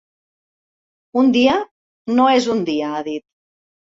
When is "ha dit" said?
3.01-3.25